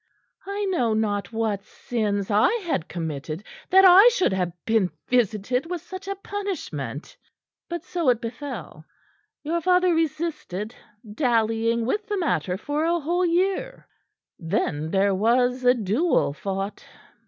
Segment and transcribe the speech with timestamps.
[0.47, 5.81] I know not what sins I had committed that I should have been visited with
[5.83, 7.15] such a punishment.
[7.69, 8.83] But so it befell.
[9.43, 10.73] Your father resisted,
[11.13, 13.87] dallying with the matter for a whole year.
[14.39, 16.83] Then there was a duel fought.